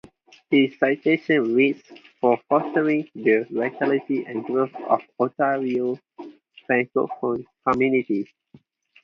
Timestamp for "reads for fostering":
1.53-3.07